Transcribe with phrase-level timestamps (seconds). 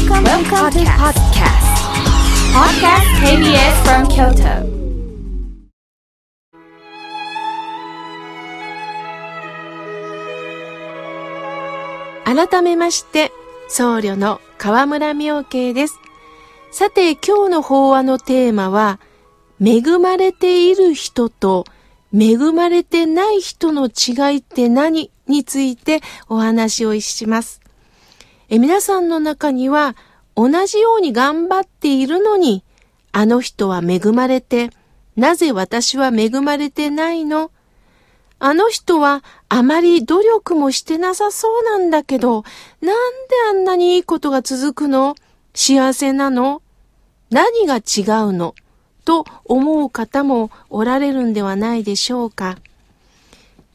[0.00, 1.68] Welcome, Welcome to podcast.
[2.54, 4.64] Podcast KBS from Kyoto.
[12.24, 13.30] 改めまして、
[13.68, 15.98] 僧侶の河村明慶です。
[16.72, 19.00] さて、今日の法話のテーマは、
[19.62, 21.66] 恵まれている人と
[22.14, 27.60] 恵まれてない人の違いって何についてお話をします。
[28.52, 29.94] え皆さんの中には
[30.34, 32.64] 同じように頑張っているのに、
[33.12, 34.70] あの人は恵まれて、
[35.16, 37.52] なぜ私は恵まれてないの？
[38.40, 42.42] あの人はあまり努力もしてなさそうなんだけど、
[42.80, 45.14] なんであんなにいいことが続くの？
[45.54, 46.60] 幸せなの？
[47.30, 48.56] 何が違うの？
[49.04, 52.58] と思う方もおられるんではないでしょうか。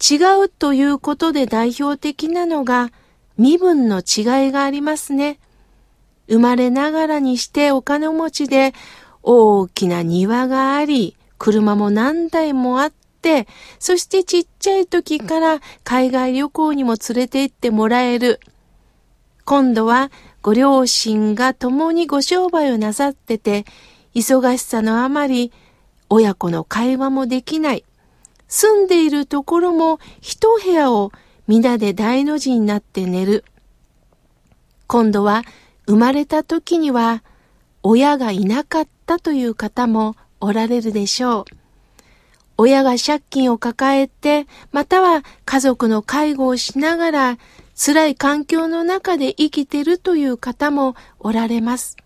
[0.00, 2.92] 違うということで代表的なのが
[3.40, 5.38] 身分の違いがありますね。
[6.28, 8.74] 生まれながらにしてお金持ちで
[9.22, 12.92] 大きな庭があり、車も何台もあっ
[13.22, 13.48] て、
[13.78, 18.40] そしてちっちゃい時から海外旅行にも連れて行ってもらえる。
[19.46, 23.64] 今度はご両親が共にご商売をなさってて、
[24.14, 25.50] 忙しさのあまり
[26.10, 27.84] 親子の会話もできない。
[28.48, 31.10] 住んでいるところも一部屋を
[31.50, 33.44] 皆で大の字になって寝る。
[34.86, 35.42] 今度は
[35.84, 37.24] 生まれた時には
[37.82, 41.44] 親がいなかったという方もおられるでしょう。
[42.56, 47.38] 親が借金を抱えて、または家族の介護をしながら
[47.74, 51.96] 辛い環境の中で生きてるという方もおられます。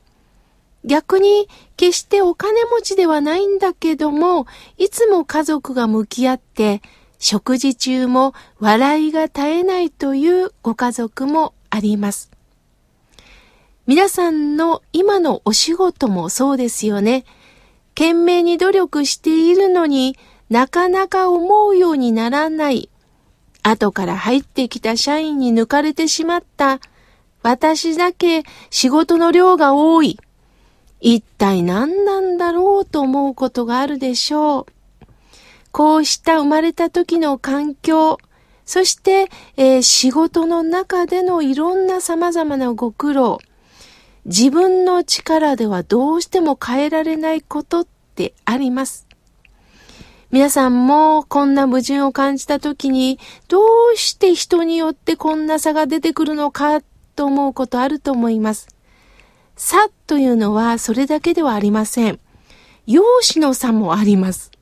[0.87, 4.47] 逆に決してお金持ちではないんだけども、
[4.79, 6.81] いつも家族が向き合って、
[7.27, 12.31] 食事中も笑いが絶えないというご家族もあります。
[13.87, 17.25] 皆さんの今のお仕事もそうですよね。
[17.95, 20.19] 懸命に努力しているのに
[20.51, 22.91] なかなか思うようにならない。
[23.63, 26.79] 後から入ってきた社員に抜かれてしまった。
[27.43, 30.19] 私だけ仕事の量が多い。
[31.01, 34.74] 一体何なんだろうと思うことがあるでしょう。
[35.75, 38.19] こうした生まれた時の環境、
[38.65, 43.41] そして、えー仕事の中でのいろんな様々なご苦労、
[44.25, 49.09] 自分の力ではどうしても変えられないことってあります。
[50.31, 53.19] 皆さんもこんな矛盾を感じた時に、
[53.49, 53.59] ど
[53.95, 56.83] うして人によってこんな差が出てくるのか
[57.17, 58.69] と思うことあると思います。
[59.57, 62.21] 差というのはそれだけではありません。
[62.87, 64.54] 容姿の差もあります。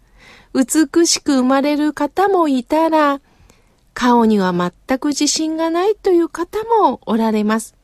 [0.54, 3.20] 美しく生まれる方もいたら、
[3.94, 7.74] 顔には全く自信がないという方もおられます。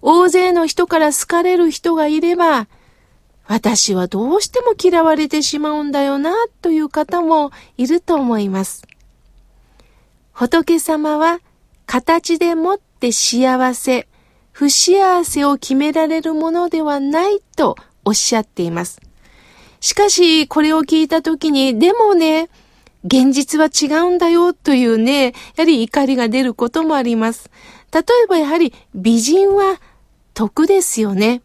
[0.00, 2.68] 大勢の人から好かれる人がいれば、
[3.46, 8.86] 私はどうしても嫌われてしまうんだよな、という方もいると思います。
[10.32, 11.40] 仏様は
[11.86, 14.08] 形でもって幸せ、
[14.52, 19.00] 不幸せを決められるものではないとおっしゃっています。
[19.84, 22.48] しかし、これを聞いたときに、でもね、
[23.04, 27.50] 現実は違うんだよというね、やはり怒りが出ることもあります。
[27.92, 29.82] 例えばやはり美人は
[30.32, 31.42] 得ですよね。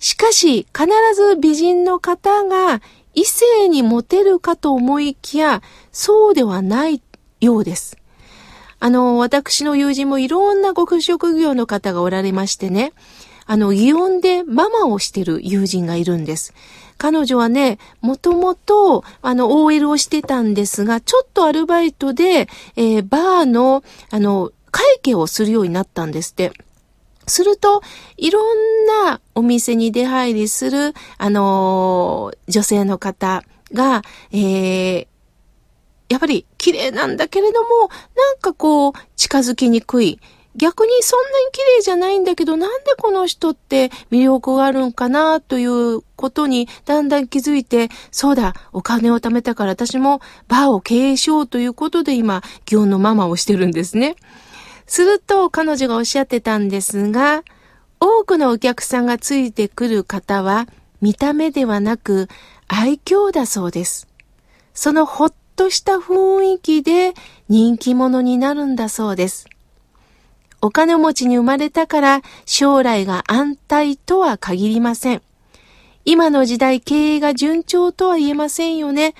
[0.00, 2.82] しかし、必ず美人の方が
[3.14, 5.62] 異性にモテるかと思いきや、
[5.92, 7.00] そうではない
[7.40, 7.96] ようです。
[8.80, 12.92] あの、私の友人もいろんなご職業の方がおられましてね、
[13.46, 16.52] あの、祇園でママをしてる友人がいるんです。
[16.98, 26.52] 彼女はね、もともと、あの、OL をしてたんですが、ちょっとアルバイトで、えーバーの、あの、会計をするようになったんですって。
[27.26, 27.82] すると、
[28.16, 35.06] いろんなお店に出入りする、あのー女性の方が、えー
[36.08, 37.68] やっぱり綺麗なんだけれども、
[38.16, 40.18] なんかこう、近づきにくい。
[40.56, 54.16] 逆にそんなに綺麗じゃないんだけど、なんでこの人って魅力があるんかなということにだんだん気づいて、そうだ、お金を貯めたから私もバーを経営しようということで今、祇園のママをしてるんですね。
[54.86, 57.44] すると彼女がおっしゃってたんですが、
[58.00, 60.66] 多くのお客さんがついてくる方は
[61.00, 62.28] 見た目ではなく
[62.68, 64.08] 愛嬌だそうです。
[64.74, 67.14] そのほっとした雰囲気で
[67.48, 69.46] 人気者になるんだそうです。
[70.60, 75.22] お金持ちに生まれたから将来が安泰とは限りません。
[76.04, 79.14] 今の時代経営が順調とは言えませんよね。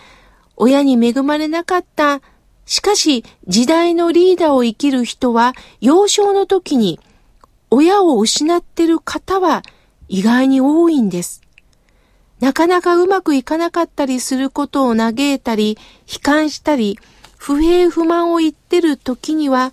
[0.56, 2.20] 親に恵まれなかった。
[2.66, 7.00] しかし時代のリーダーを生きる人は幼少の時に
[7.70, 9.62] 親を失ってる方は
[10.08, 11.42] 意外に多いんです。
[12.40, 15.76] なかなかうまくいかなかったりすることを嘆いたり、
[16.06, 16.98] 悲観したり、
[17.36, 19.72] 不平不満を言ってる時には、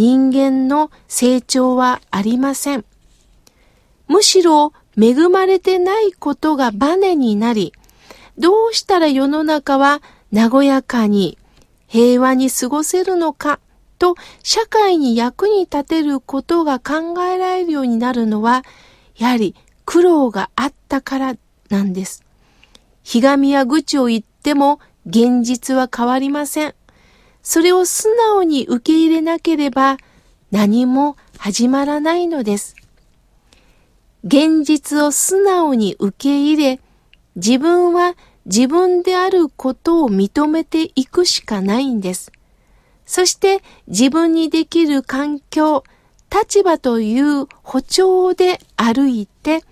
[0.00, 2.86] 人間の成長はありません。
[4.08, 7.74] むしろ恵まれてないことがバネになり、
[8.38, 10.00] どうしたら世の中は
[10.32, 11.36] 和やかに
[11.86, 13.60] 平和に過ごせるのか
[13.98, 18.64] と社会に役に立てることが考えられるようになるのは、
[19.18, 19.54] やはり
[19.84, 21.36] 苦労があったから
[21.68, 22.24] なんです。
[23.02, 26.74] ひがみや愚痴を言っても現実は変わりません。
[27.42, 29.96] それを素直に受け入れなければ
[30.50, 32.76] 何も始まらないのです。
[34.24, 36.80] 現実を素直に受け入れ、
[37.36, 42.32] 自分は自分であることを認めていくしかないんです。
[43.06, 45.84] そして自分にできる環境、
[46.30, 49.64] 立場という歩調で歩いて、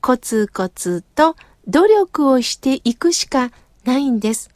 [0.00, 1.34] コツコツと
[1.66, 3.50] 努力をしていくしか
[3.84, 4.50] ないんです。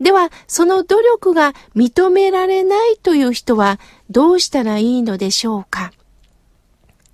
[0.00, 5.92] では、その努力が認められないという人はどうしたらいいのでしょうか？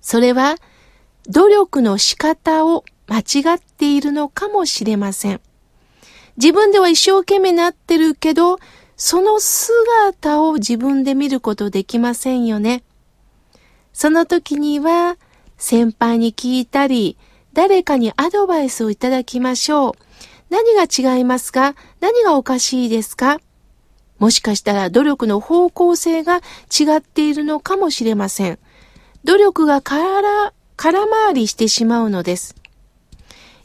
[0.01, 0.55] それは、
[1.27, 5.41] 努力の仕方を間違っているのかもしれません。
[6.37, 8.57] 自分では一生懸命なってるけど、
[8.95, 12.83] その姿を自分で見ることできませんよね。
[13.91, 15.17] その時には、
[15.57, 17.17] 先輩に聞いたり、
[17.51, 19.93] 誰かにアドバイスをいただきましょう。
[20.49, 21.75] 何が違いますか？
[21.99, 23.39] 何がおかしいですか？
[24.19, 28.59] もしかしたら努力の方向性が違っているのかもしれません。
[29.23, 32.55] 努力が空、空回りしてしまうのです。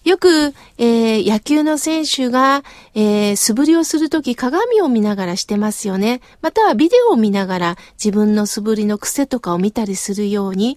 [0.05, 2.65] よく、えー、野球の選手が、
[2.95, 6.21] えー、素振りをするとき鏡を見ながらしてますよね。
[6.41, 10.75] またはビデオを見ながら自分の素振りの癖とかを見たりするように、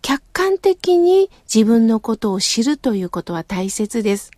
[0.00, 4.30] 客観的に自分のことを知るということは大切です。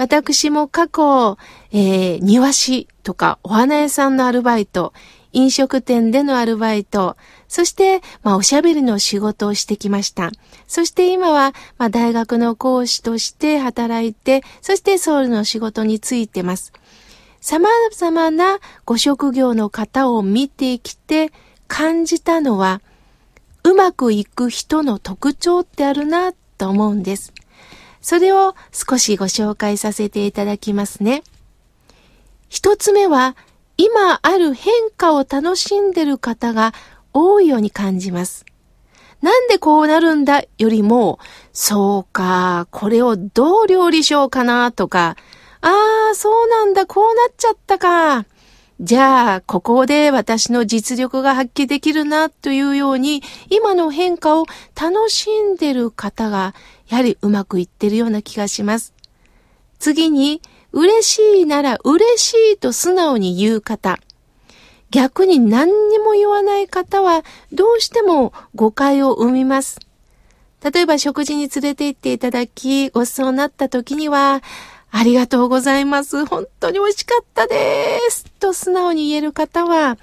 [0.00, 1.36] 私も過去、
[1.72, 4.94] えー、庭師とかお花屋さんのアルバイト、
[5.32, 7.18] 飲食店でのアルバイト、
[7.48, 10.30] そして、まあ、おしゃべりの仕事をしてきました。
[10.66, 16.72] そして今は、まあ、大学の講師として働いて、そしてソウルの仕事についてます。
[17.42, 21.30] 様々なご職業の方を見てきて
[21.68, 22.80] 感じたのは、
[23.64, 27.34] うまくいく人の特徴ってあるなと思うんです。
[28.00, 31.22] それを少しご紹介させていただきますね。
[32.48, 33.36] 一つ目は、
[33.76, 36.74] 今ある変化を楽しんでる方が
[37.12, 38.44] 多いように感じます。
[39.22, 41.18] なんでこうなるんだよりも、
[41.52, 45.16] そうか、これをどう料理しようかなとか、
[45.60, 48.24] ああ、そうなんだ、こうなっちゃったか。
[48.80, 56.54] じゃあ、ここで私の実力が発揮できるなというように、今の変化を楽しんでる方が
[56.90, 58.92] やはりうまくいってるような気がします。
[59.78, 60.42] 次に、
[60.72, 63.98] 嬉しいなら嬉しいと素直に言う方。
[64.90, 67.22] 逆に何にも言わない方は
[67.52, 69.78] どうしても誤解を生みます。
[70.62, 74.42] 例えば食事に連れて行っていただき、ごちそうになった時には、
[74.90, 76.26] ありがとうございます。
[76.26, 78.24] 本当に美味しかったです。
[78.40, 79.96] と素直に言える方は、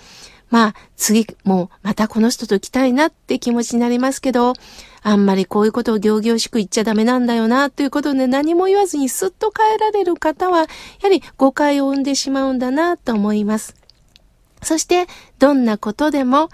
[0.50, 4.54] まあ、次もまたこの人と来たいなって気持ちになりますけど、
[5.09, 10.68] あんまりこういうことを行々しく言っちゃダメなんだよな、ということで何も言わずにスッと帰られる方は、や
[11.04, 13.73] はり誤解を生んでしまうんだな、と思います。
[14.61, 15.07] そして、
[15.40, 16.49] どんなことでも、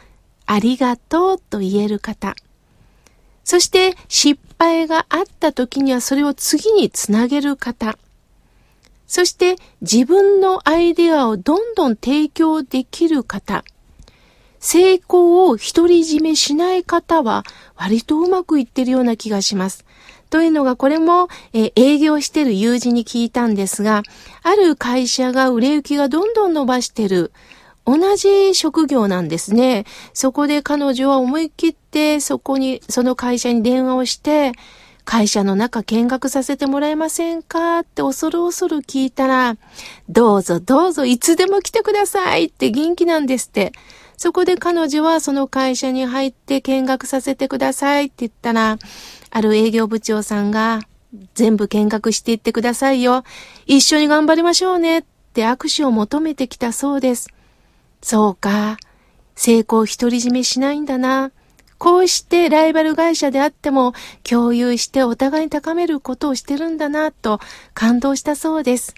[0.45, 2.35] ありがとうと言える方。
[3.43, 7.97] そして、失敗があった時にはそれを次につなげる方。
[9.07, 13.63] そして、自分のアイデアをどんどん提供できる方。
[14.63, 17.43] 成功を独り占めしない方は
[17.75, 19.85] 割とうまくいってるような気がします。
[20.29, 24.03] というのが、これも、えー、営業してる友人に聞いたんですが、
[24.41, 27.33] ある会社が売れ行きがどんどん伸ばしてる。
[27.85, 29.85] 同じ職業なんですね。
[30.13, 34.53] そこで彼女は思い切ってそこに、その会社に電話をして、
[35.03, 39.57] 会社の中見学させてもらえませんかって恐る恐る聞いたら、
[40.07, 43.73] どうぞどうぞいつでも来てくださいって元気なんですって。
[44.17, 48.77] そこで彼女はその会社に入って見学させてくださいって言ったら、
[49.29, 50.81] ある営業部長さんが、
[51.35, 53.23] 全部見学していってくださいよ。
[53.65, 55.03] 一緒に頑張りましょうねっ
[55.33, 57.29] て握手を求めてきたそうです。
[58.01, 58.77] そうか。
[59.35, 61.31] 成功独り占めしないんだな。
[61.77, 63.93] こうしてライバル会社であっても
[64.23, 67.39] 共有してお互いに高めることをしてるんだなと
[67.73, 68.95] 感動したそうです。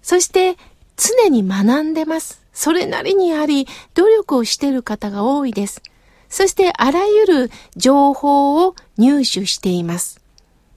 [0.00, 0.56] そして
[0.96, 2.40] 常に学んでます。
[2.58, 5.80] それなりにやはり努力をしている方が多いです。
[6.28, 10.20] そしてあらゆる情報を入手しています。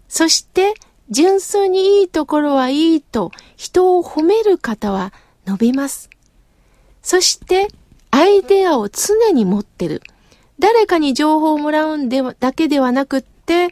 [0.08, 0.76] そして
[1.10, 5.12] 純粋にいいところはいいと人を褒める方は
[5.48, 6.12] 伸びます。
[7.02, 7.68] そして
[8.12, 10.04] アイデアを常に持ってる。
[10.60, 13.72] 誰かに情報をもらうんでだけではなく、新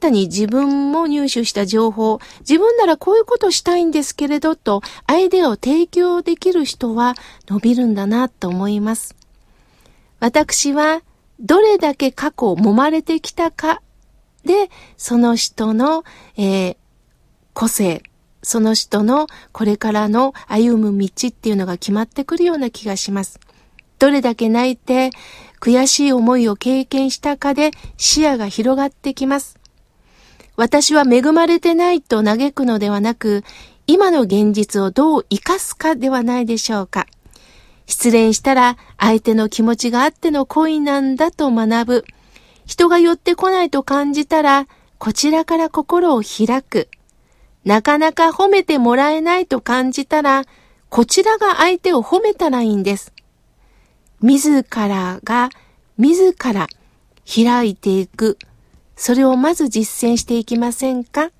[0.00, 7.14] たに自分も入手した情報、自分ならこういうことしたいんですけれどと、アイデアを提供できる人は
[7.48, 9.16] 伸びるんだなと思います。
[10.20, 11.02] 私は、
[11.40, 13.82] どれだけ過去を揉まれてきたか
[14.44, 16.04] で、その人の、
[16.36, 16.76] えー、
[17.52, 18.02] 個性、
[18.42, 23.40] その人のこれからの歩む道っていうのが決まってくるような気がします。
[23.98, 25.10] どれだけ泣いて
[25.60, 29.58] 悔しい思いを経験したかで視野が広がってきます。
[30.56, 33.42] 私は恵まれてないと嘆くのではなく、
[33.86, 37.06] 今の現実をどう生かすかではないでしょうか。
[37.86, 42.04] 失恋したら相手の気持ちがあっての恋なんだと学ぶ。
[42.66, 44.66] 人が寄ってこないと感じたら、
[44.98, 46.88] こちらから心を開く。
[47.64, 50.44] なかなか褒めてもらえないと感じたら、
[50.88, 53.13] こちらが相手を褒めたらいいんです。
[54.24, 55.50] 自らが
[55.98, 56.66] 自ら
[57.26, 58.38] 開いていく。
[58.96, 61.30] それをまず実践していきませんか？